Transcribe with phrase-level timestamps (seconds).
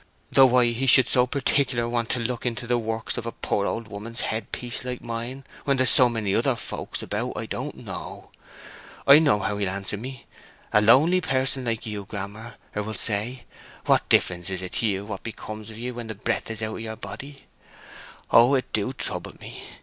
[0.31, 3.67] Though why he should so particular want to look into the works of a poor
[3.67, 7.77] old woman's head piece like mine when there's so many other folks about, I don't
[7.85, 8.31] know.
[9.05, 10.25] I know how he'll answer me:
[10.73, 13.43] 'A lonely person like you, Grammer,' er woll say.
[13.85, 16.81] 'What difference is it to you what becomes of ye when the breath's out of
[16.81, 17.45] your body?'
[18.31, 19.61] Oh, it do trouble me!